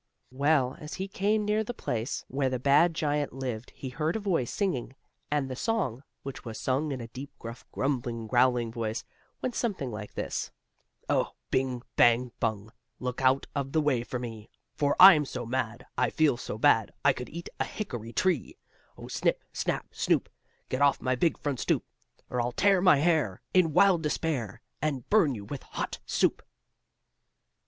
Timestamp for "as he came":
0.79-1.45